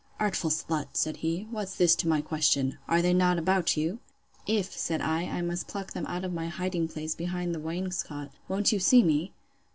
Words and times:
Artful 0.19 0.49
slut! 0.49 0.87
said 0.93 1.17
he, 1.17 1.47
What's 1.51 1.75
this 1.75 1.93
to 1.97 2.07
my 2.07 2.21
question?—Are 2.21 3.03
they 3.03 3.13
not 3.13 3.37
about 3.37 3.77
you?—If, 3.77 4.75
said 4.75 4.99
I, 4.99 5.25
I 5.25 5.43
must 5.43 5.67
pluck 5.67 5.93
them 5.93 6.07
out 6.07 6.25
of 6.25 6.33
my 6.33 6.47
hiding 6.47 6.87
place 6.87 7.13
behind 7.13 7.53
the 7.53 7.59
wainscot, 7.59 8.31
won't 8.49 8.71
you 8.71 8.79
see 8.79 9.03
me? 9.03 9.31